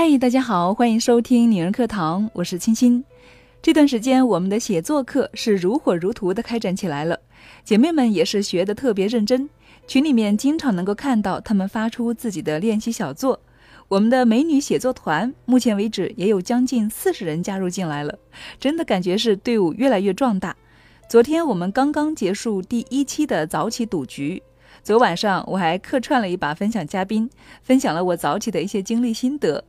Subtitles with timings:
[0.00, 3.02] 嗨，大家好，欢迎收听女人课堂，我是青青。
[3.60, 7.18] 这段时间，我们的写作课是如火如荼的开展起来了，
[7.64, 9.50] 姐妹们也是学的特别认真，
[9.88, 13.40] 群里面经常能够看到她们发出自己的练习小作。
[13.88, 18.16] 我们的美女写作团目前为止也有将近四十人加入进来了，
[18.60, 20.54] 真的感觉是队伍越来越壮大。
[21.08, 24.40] 昨天我们刚刚结束第一期的早起赌局，
[24.84, 27.28] 昨晚上我还客串了一把分享嘉宾，
[27.64, 29.64] 分享了我早起的一些经历心得。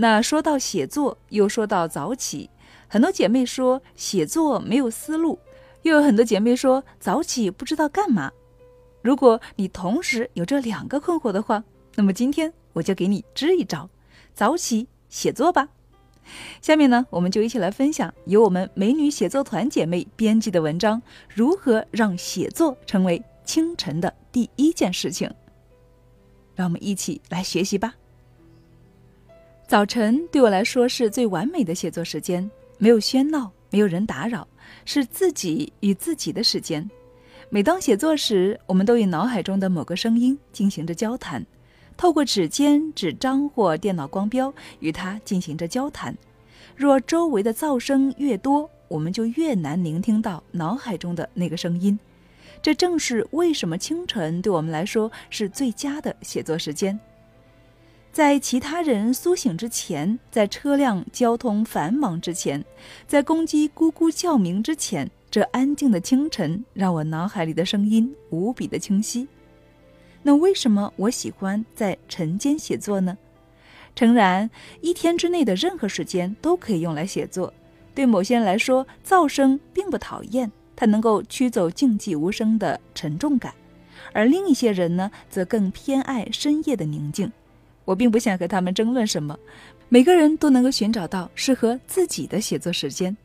[0.00, 2.48] 那说到写作，又说到早起，
[2.86, 5.40] 很多姐妹说写作没有思路，
[5.82, 8.30] 又有很多姐妹说早起不知道干嘛。
[9.02, 11.64] 如果你同时有这两个困惑的话，
[11.96, 13.90] 那么今天我就给你支一招，
[14.34, 15.68] 早起写作吧。
[16.62, 25.28] 下面呢，我们就一起来分享由我们美女写作团姐妹编辑的文章，如何让写作成为清晨的第一件事情。
[26.54, 27.96] 让我们一起来学习吧。
[29.68, 34.48] 早晨对我来说是最完美的写作时间，没有喧闹，没有人打扰，
[34.86, 36.90] 是自己与自己的时间。
[37.50, 41.44] 每当写作时，我们都与脑海中的某个声音进行着交谈，
[41.98, 46.16] 透过指尖、纸张或电脑光标与它进行着交谈。
[46.74, 51.98] 若周围的噪声越多，我们就越难聆听到脑海中的那个声音。
[52.62, 56.98] 这正是为什么清晨对我们来说是最佳的写作时间。
[58.18, 62.64] 在其他人苏醒之前，在车辆交通繁忙之前，
[63.06, 69.28] 在公鸡咕咕叫鸣之前，这安静的清晨让我脑海里的声音无比的清晰。
[70.24, 73.16] 那为什么我喜欢在晨间写作呢？
[73.94, 77.54] 诚然，一天之内的任何时间都可以用来写作。
[77.94, 83.52] 对某些人来说，噪声并不讨厌，它能够驱走静寂无声的沉重感；
[84.12, 87.30] 而另一些人呢，则更偏爱深夜的宁静。
[87.88, 89.34] 我并不想和他们争论什么，
[89.88, 93.16] 每个人都能够寻找到适合自己的写作时间。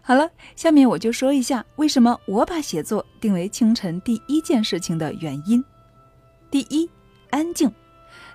[0.00, 5.62] 好了，下面我就说一下为什么我把写作定为清晨第一件事情的原因。
[6.50, 6.88] 第一，
[7.28, 7.70] 安静，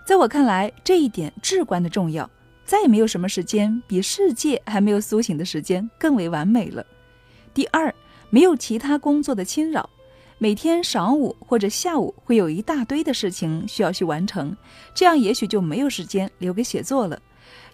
[0.06, 2.30] 在我看来这一点至关的重要，
[2.64, 6.86] 再也没有什么时间比世界还没有苏醒的时间更为完美了。
[7.52, 7.92] 第二，
[8.30, 9.90] 没有其他工作的侵扰。
[10.44, 14.54] 每天晌午或者下午会有一大堆的事情需要去完成，
[14.94, 17.18] 这样也许就没有时间留给写作了。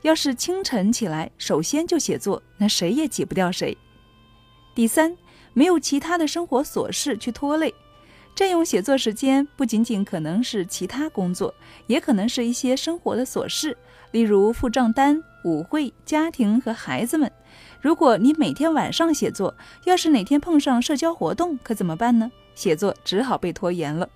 [0.03, 3.75] 要是清晨起来首先就写作，那谁也挤不掉谁。
[4.75, 5.17] 第三，
[5.53, 7.73] 没有其他的生活琐事去拖累，
[8.35, 11.51] 占用写作时间不仅仅可能是其他工作，
[11.87, 13.75] 也可能是一些生活的琐事，
[14.11, 17.31] 例如付账单、舞会、家庭和孩子们。
[17.81, 22.29] 如果你每天晚上写作，要是哪天碰上社交活动，可怎么办呢？
[22.53, 24.09] 写作只好被拖延了。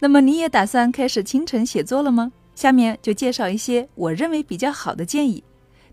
[0.00, 2.32] 那么你也打算开始清晨写作了吗？
[2.56, 5.44] 下面就介绍一些我认为比较好的建议。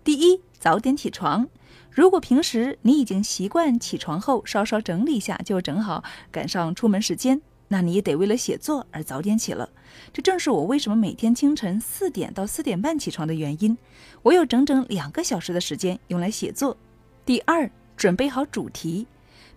[0.04, 1.48] 第一，早点起床。
[1.92, 9.70] 如果平时你已经习惯起床后稍稍整理一下，就正好赶上出门时间，那你也得为了写作而早点起了。
[10.12, 13.78] 这正是我为什么每天清晨四点到四点半起床的原因。
[14.24, 16.76] 我有整整两个小时的时间用来写作。
[17.26, 19.08] 第二，准备好主题。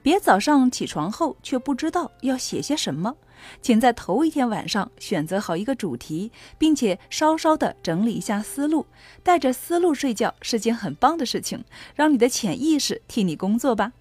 [0.00, 3.16] 别早上起床后却不知道要写些什么，
[3.60, 8.86] 请在头一天晚上选择好一个主题，并且稍稍的整理一下思路。
[9.24, 11.64] 带着思路睡觉是件很棒的事情，
[11.96, 13.92] 让你的潜意识替你工作吧。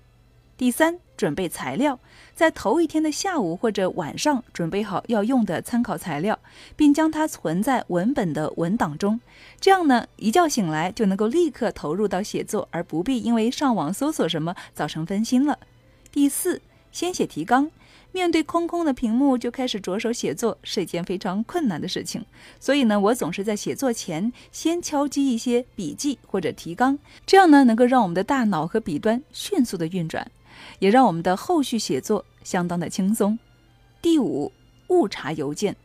[0.56, 2.00] 第三，准备材料，
[2.35, 6.38] 在头一天的下午或者晚上准备好要用的参考材料，
[6.75, 9.19] 并将它存在文本的文档中。
[9.59, 15.59] 这样呢，一觉醒来就能够立刻投入到写作，而不必因为上网搜索什么造成分心了。
[16.11, 16.61] 第四，
[16.91, 17.69] 先写提纲。
[18.11, 22.23] 面对空空的屏幕就开始着手写作是一件非常困难的事情，
[22.59, 30.29] 所以呢，我总是在写作前先敲击一些笔记或者提纲，这样呢，能够让我们的大脑和笔端迅速的运转，
[30.80, 33.38] 也让我们的后续写作相当的轻松。
[34.02, 34.52] 第五，
[34.88, 35.76] 误查邮件。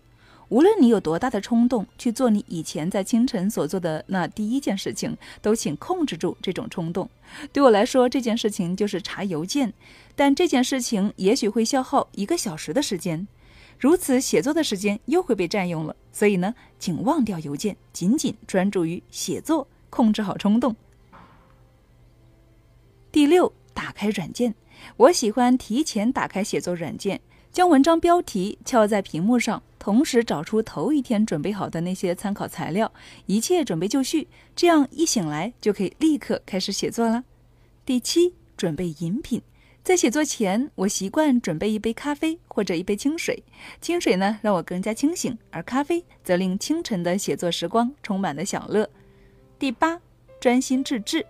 [0.49, 7.11] 无论你有多大的冲动去做你以前在清晨所做的那第一件事情，都请控制住这种冲动。
[7.53, 9.75] 对我来说，这件事情就是查邮件，
[10.17, 13.29] 但这件事情也许会消耗一个小时的时间，
[13.79, 15.95] 如此写作的时间又会被占用了。
[16.13, 20.75] 所以呢，请忘掉邮件，仅仅专注于写作，控制好冲动。
[23.13, 24.57] 第六，打开软件，
[24.97, 27.21] 我喜欢提前打开写作软件。
[27.53, 32.93] 将文章标题敲在屏幕上，同时找出头一天准备好的那些参考材料，
[33.27, 34.27] 一切准备就绪，
[34.57, 37.23] 这样一醒来就可以立刻开始写作了。
[37.87, 39.41] 第七，准备饮品，
[39.85, 43.45] 在写作前，我习惯准备一杯咖啡或者一杯清水。
[43.81, 48.91] 清水呢，让我更加清醒，而咖啡则令清晨的写作时光充满了享乐。
[49.57, 50.01] 第八，
[50.41, 51.25] 专心致志。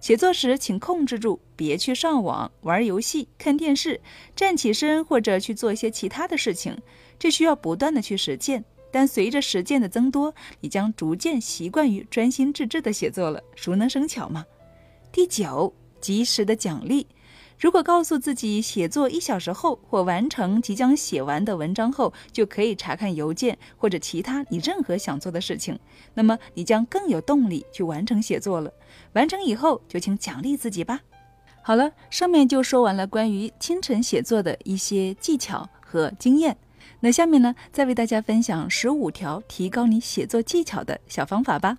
[0.00, 4.00] 写作时，请控制住，别去上网、玩游戏、看电视，
[4.34, 6.76] 站起身或者去做一些其他的事情。
[7.18, 13.42] 这需要不断的去实践，但随着实践的增多，你将逐渐习惯于专心致志的写作了。
[13.54, 14.44] 熟能生巧嘛。
[15.12, 17.06] 第九，及时的奖励。
[17.60, 25.78] 如果告诉自己写作一小时后或完成即将写完的文章后就可以查看邮件或者其他你任何想做的事情，
[26.14, 28.72] 那么你将更有动力去完成写作了。
[29.12, 31.02] 完成以后就请奖励自己吧。
[31.60, 36.56] 好了，上面就说完了关于清晨写作的一些技巧和经验。
[37.00, 41.76] 那下面呢，再为大家分享十五条提高你写作技巧的小方法吧。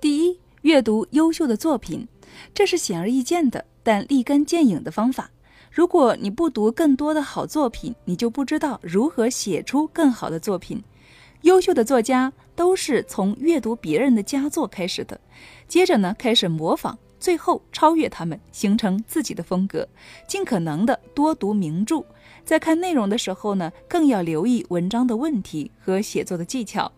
[0.00, 2.08] 第一，阅读优秀的作品，
[2.54, 3.66] 这是显而易见的。
[3.82, 5.30] 但立竿见影的方法，
[5.70, 10.82] 如果你不读更多的好作品，你就不知道如何写出更好的作品。
[11.42, 15.20] 优秀的作家都是从阅读别人的佳作开始的，
[15.66, 19.88] 接着呢开始模仿，最后超越他们，形成自己的风格。
[20.28, 22.04] 尽可能的多读名著，
[22.44, 26.92] 在看内容的时候呢，更要留意文章的问题和写作的技巧。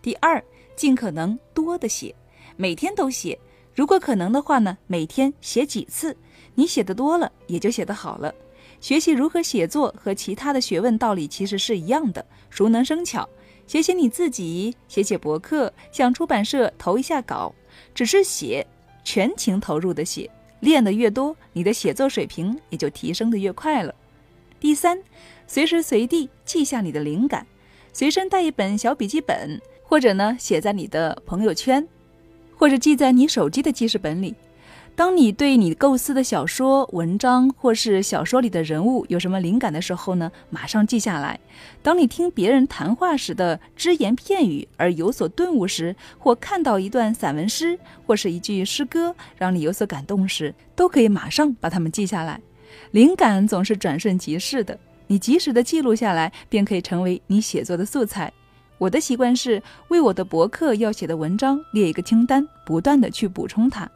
[0.00, 0.42] 第二，
[0.74, 2.14] 尽可能多的写，
[2.56, 3.38] 每天都写。
[3.74, 6.16] 如果可能的话呢，每天写几次，
[6.54, 8.34] 你写的多了，也就写得好了。
[8.80, 13.28] 学习如何写作和其他的学问道理其实是一样的，熟能生巧。
[13.66, 17.54] 写写你自己，写写博客，向出版社投一下稿，
[17.94, 18.66] 只是写，
[19.04, 20.28] 全情投入的写，
[20.60, 23.94] 练得越多，你的写作水平也就提升得越快了。
[24.60, 25.00] 第三，
[25.46, 27.46] 随时随地记下你的灵感，
[27.92, 31.86] 随身带一本小笔记本，或者呢，写在你的朋友圈。
[32.62, 34.36] 或者记在你手机的记事本里。
[34.94, 41.40] 当你对你构思的小说、文章或是小说里的人物有什么灵感的时候呢，马上记下来。
[41.82, 47.76] 当你听别人谈话时的只言片语而有所顿悟时，或看到一段散文诗
[48.06, 52.40] 或是一句诗歌让你有所感动时，都可以马上把它们记下来。
[52.92, 54.78] 灵感总是转瞬即逝的，
[55.08, 58.32] 你及时的记录下来，便可以成为你写作的素材。
[58.82, 63.88] 我的习惯是为我的博客要写的文章列一个清单，不断的去补充它。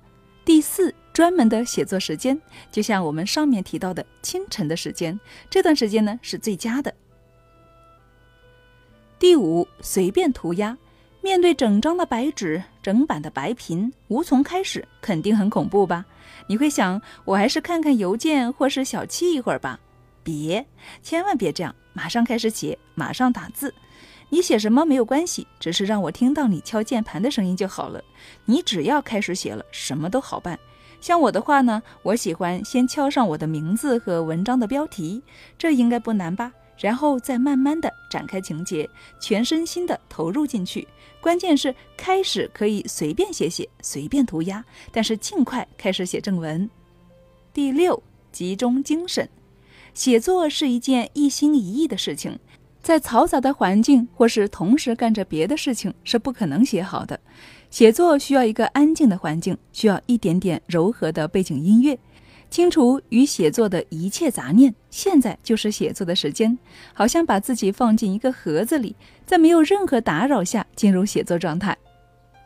[0.44, 2.40] 第四，专门的写作时间，
[2.70, 5.18] 就像我们上面提到的清晨的时间，
[5.50, 6.94] 这段时间呢是最佳的。
[9.18, 10.78] 第五，随便涂鸦，
[11.20, 16.06] 面对整张的白纸、整版的白屏，无从开始，肯定很恐怖吧？
[16.46, 19.80] 你会想，我还是看看邮件或是小憩一会儿吧？
[20.22, 20.64] 别，
[21.02, 23.74] 千万别这样，马上开始写，马上打字。
[24.28, 28.02] 你写什么没有关系，只是让我听到你敲键盘的声音就好了。
[28.44, 30.58] 你只要开始写了，什么都好办。
[31.00, 35.22] 像我的话呢，我喜欢先敲上我的名字和文章的标题，
[35.56, 36.52] 这应该不难吧？
[36.78, 38.88] 然后再慢慢的展开情节，
[39.20, 40.86] 全身心的投入进去。
[41.20, 46.68] 关键是开始可以随便写写，随便涂鸦，但是尽快开始写正文。
[47.52, 49.26] 第六，集中精神，
[49.94, 52.38] 写作是一件一心一意的事情。
[52.86, 57.18] 在嘈杂的环境，或是同时干着别的事情，是不可能写好的。
[57.68, 61.98] 写作需要一个安静的环境，需要一点点柔和的背景音乐，
[62.48, 64.72] 清除与写作的一切杂念。
[64.88, 66.56] 现在就是写作的时间，
[66.94, 68.94] 好像把自己放进一个盒子里，
[69.26, 71.76] 在没有任何打扰下进入写作状态。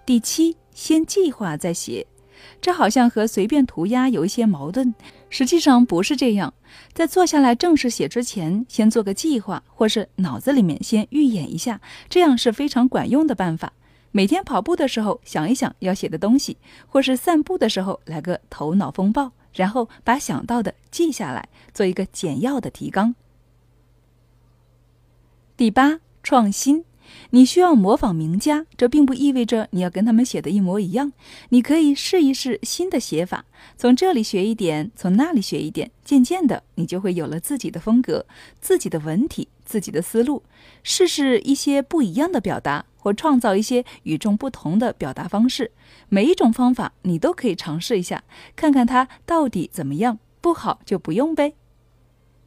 [0.07, 2.07] 第七，先计划再写。
[2.63, 4.95] 这好像和随便涂鸦有一些矛盾，
[5.31, 6.53] 实际上不是这样。
[6.93, 13.73] 在坐下来正式写之前，先做个计划，或是脑子里面先预演一下，这样是非常管用的办法。
[14.13, 23.15] 每天跑步的时候想一想要写的东西，或是散步的时候来个头脑风暴，然后把想到的记下来，做一个简要的提纲。
[25.57, 26.85] 第八，创新。
[27.31, 31.13] 你需要模仿名家，这并不意味着你要跟他们写的一模一样。
[31.51, 33.45] 你可以试一试新的写法，
[33.77, 38.27] 从这里学一点，从那里学一点，渐渐的，你就会有了自己的风格、
[38.61, 40.43] 自己的文体、自己的思路。
[40.83, 45.73] 试试一些不一样的表达，或创造一些与众不同的表达方式。
[46.09, 48.25] 每一种方法你都可以尝试一下，
[48.57, 50.19] 看看它到底怎么样。
[50.43, 51.53] 不好就不用呗。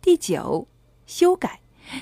[0.01, 0.67] 第九，
[1.05, 1.59] 修改。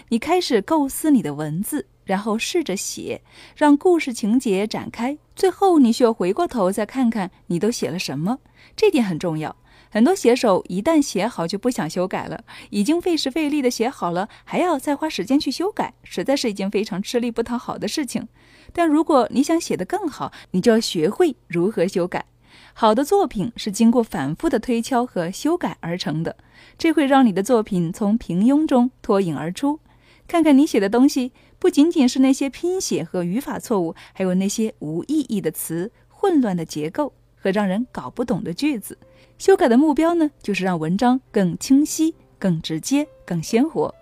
[0.08, 1.88] 你开始构思你的文字。
[2.04, 3.22] 然后试着写，
[3.56, 5.18] 让故事情节展开。
[5.36, 8.40] 最后，你需要回过头再看看你都写了什么，
[8.76, 9.56] 这点很重要。
[9.94, 18.28] 很多写手一旦写好就不想修改了，已经费时费力的写好了，还要再花时间去修改，实在是一件非常吃力不讨好的事情。
[18.72, 22.26] 但如果你想写得更好，你就要学会如何修改。
[22.74, 26.38] 好的作品是经过反复的推敲和修改而成的，
[26.78, 29.82] 这会让你的作品从平庸中脱颖而出。
[30.26, 31.34] 看看你写的东西。
[31.62, 38.98] 不仅仅是那些拼写和语法错误，还有那些无意义的词、混乱的结构和让人搞不懂的句子。
[39.38, 43.94] 修改的目标呢，就是让文章更清晰、更直接、更鲜活。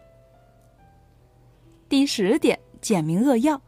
[1.89, 3.61] 第十点，简明扼要，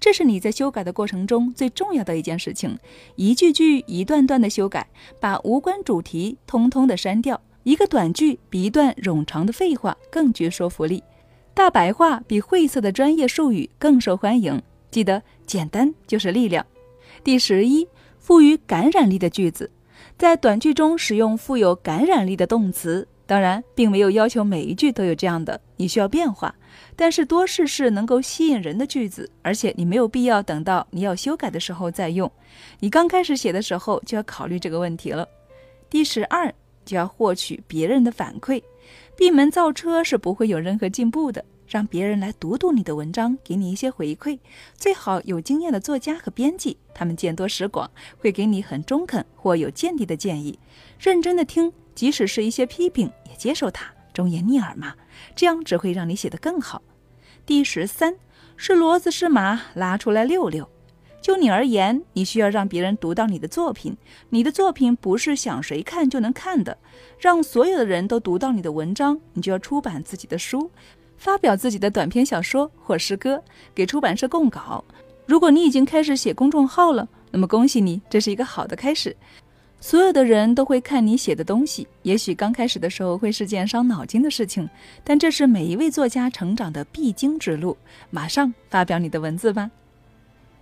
[0.00, 2.76] 这是你在修改的过程中最重要的一件事情。
[3.14, 4.88] 一句句、一段段的修改，
[5.20, 7.40] 把无关主题通通的删掉。
[7.62, 11.04] 一个短句比一段冗长的废话更具说服力，
[11.58, 14.62] 大白话比晦涩的专业术语更受欢迎。
[14.92, 16.64] 记得，简单就是力量。
[17.24, 17.84] 第十一，
[18.16, 19.68] 富于感染力的句子。
[20.16, 26.54] 在短句中使用富有感染力的动词，当然并没有要求每一句都有这样的，你需要变化。
[26.94, 32.30] 但是多试试能够吸引人的句子，而且你没有必要等到你要修改的时候再用，
[32.78, 35.28] 你刚开始写的时候就要考虑这个问题了。
[35.90, 38.62] 第十二，就要获取别人的反馈，
[39.18, 41.44] 闭门造车是不会有任何进步的。
[41.66, 44.38] 让别人来读读你的文章，给你一些回馈。
[44.76, 50.56] 最好有经验的作家和编辑，他们见多识广，会给你很中肯或有见地的建议。
[51.00, 54.94] 认真的听，即使是一些批评，也接受它，忠言逆耳嘛。
[55.34, 56.80] 这样只会让你写得更好。
[57.44, 58.14] 第十三，
[58.56, 60.70] 是骡子是马，拉出来溜溜。
[61.20, 63.96] 就你而言，你需要让别人读到你的作品。
[64.30, 66.76] 你的作品不是想谁看就能看的，
[67.18, 70.70] 让所有的人都读到你的文章，你就要出版自己的书。
[71.16, 73.42] 发表自己的短篇小说或诗歌，
[73.74, 74.84] 给出版社供稿。
[75.26, 79.14] 如果你已经开始写公众号了，那么恭喜你，这是一个好的开始。
[79.80, 84.68] 所有的人都会看你写的东西，也许刚开始的时候会是件伤脑筋的事情，
[85.04, 87.76] 但这是每一位作家成长的必经之路。
[88.10, 89.70] 马上发表你的文字吧。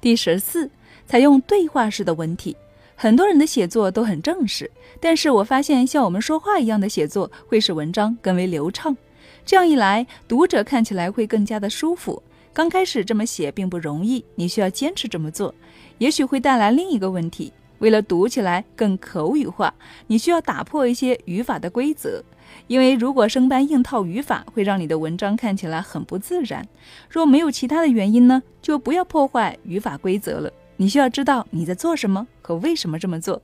[0.01, 0.71] 第十四，
[1.07, 2.57] 采用对话式的文体。
[2.95, 8.97] 很多人的写作都很正式，但是我发现像我们说话一样的写作会使文章更为流畅。
[9.45, 12.23] 这样一来，读者看起来会更加的舒服。
[12.53, 15.55] 刚开始这么写并不容易，你需要坚持这么做，
[15.99, 17.53] 也许会带来另一个问题。
[17.79, 19.75] 为了读起来更口语化，
[20.07, 22.25] 你需要打破一些语法的规则，
[22.67, 26.67] 因为如果生搬硬套语法，会让你的文章看起来很不自然。
[27.09, 30.53] 若没有其他的原因呢，就不要破坏语法规则了。
[30.77, 33.41] 你需要知道你在做什么和为什么这么做。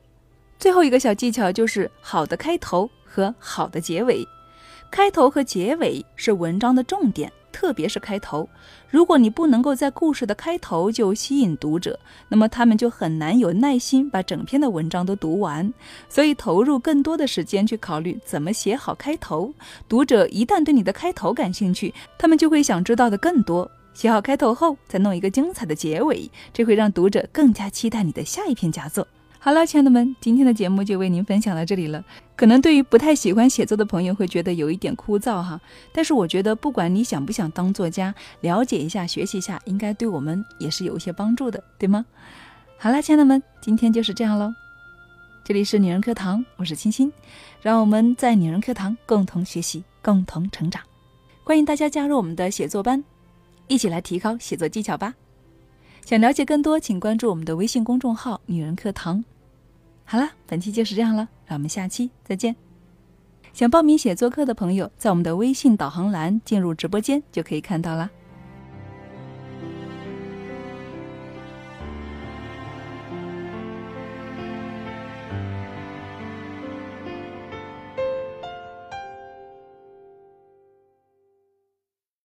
[0.58, 4.26] 最后一个小技巧就是好的开头和好的结尾。
[4.90, 8.48] 开头和结尾是文章的重点，特别是开头。
[8.90, 15.72] 如果你不能够在故事的开头就吸引读者，那么他们就很难有耐心把整篇的文章都读完。
[16.08, 19.54] 所以，投入更多的时间去考虑怎么写好开头。
[19.88, 23.70] 读者一旦对你的开头感兴趣，他们就会想知道的更多。
[23.94, 29.06] 写好开头后，再弄一个精彩的结尾，这会让读者更加期待你的下一篇佳作。
[29.44, 32.04] 好了，亲爱的们，今天的节目就为您分享到这里了。
[32.36, 35.60] 可能对于不太喜欢写作的朋友会觉得有一点枯燥哈，
[35.92, 42.06] 但是我觉得不管你想不想当作家，了解一下、学习一下，应该对我们也是有一些帮助的，对吗？
[42.78, 44.54] 好了，亲爱的们，今天就是这样喽。
[45.42, 47.12] 这里是女人课堂，我是青青，
[47.60, 50.80] 让我们在女人课堂共同学习、共同成长。
[51.42, 53.02] 欢迎大家加入我们的写作班，
[53.66, 55.12] 一起来提高写作技巧吧。
[56.04, 59.24] 想了解更多，请关注我们的微信公众号“女人课堂”。
[60.04, 62.54] 好了，本期就是这样了，让我们下期再见。
[63.52, 68.10] 想报名写作课的朋友，在我们的微信导航栏进入直播间就可以看到了。